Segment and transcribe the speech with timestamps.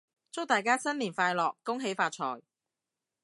[0.31, 1.53] 祝大家新年快樂！
[1.63, 2.41] 恭喜發財！